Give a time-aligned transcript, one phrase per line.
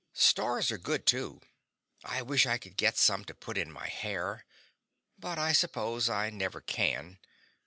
[0.13, 1.41] Stars are good, too.
[2.03, 4.47] I wish I could get some to put in my hair.
[5.19, 7.19] But I suppose I never can.